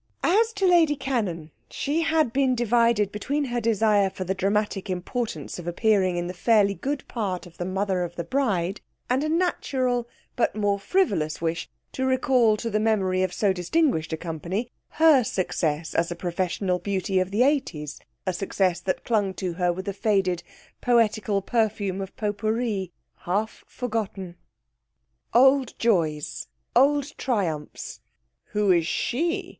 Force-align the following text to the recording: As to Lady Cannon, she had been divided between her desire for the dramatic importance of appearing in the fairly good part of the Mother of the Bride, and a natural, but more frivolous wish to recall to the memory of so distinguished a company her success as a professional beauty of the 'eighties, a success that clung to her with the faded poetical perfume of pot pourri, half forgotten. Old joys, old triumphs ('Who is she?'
As 0.23 0.51
to 0.53 0.65
Lady 0.67 0.95
Cannon, 0.95 1.51
she 1.69 2.01
had 2.01 2.33
been 2.33 2.55
divided 2.55 3.11
between 3.11 3.45
her 3.45 3.61
desire 3.61 4.09
for 4.09 4.23
the 4.23 4.33
dramatic 4.33 4.89
importance 4.89 5.59
of 5.59 5.67
appearing 5.67 6.17
in 6.17 6.25
the 6.25 6.33
fairly 6.33 6.73
good 6.73 7.07
part 7.07 7.45
of 7.45 7.59
the 7.59 7.65
Mother 7.67 8.01
of 8.03 8.15
the 8.15 8.23
Bride, 8.23 8.81
and 9.11 9.23
a 9.23 9.29
natural, 9.29 10.09
but 10.35 10.55
more 10.55 10.79
frivolous 10.79 11.39
wish 11.39 11.69
to 11.91 12.03
recall 12.03 12.57
to 12.57 12.71
the 12.71 12.79
memory 12.79 13.21
of 13.21 13.31
so 13.31 13.53
distinguished 13.53 14.11
a 14.11 14.17
company 14.17 14.71
her 14.97 15.23
success 15.23 15.93
as 15.93 16.09
a 16.09 16.15
professional 16.15 16.79
beauty 16.79 17.19
of 17.19 17.29
the 17.29 17.43
'eighties, 17.43 17.99
a 18.25 18.33
success 18.33 18.79
that 18.79 19.03
clung 19.05 19.35
to 19.35 19.53
her 19.53 19.71
with 19.71 19.85
the 19.85 19.93
faded 19.93 20.41
poetical 20.81 21.43
perfume 21.43 22.01
of 22.01 22.15
pot 22.15 22.39
pourri, 22.39 22.91
half 23.17 23.63
forgotten. 23.67 24.35
Old 25.31 25.77
joys, 25.77 26.47
old 26.75 27.15
triumphs 27.19 27.99
('Who 28.45 28.71
is 28.71 28.87
she?' 28.87 29.49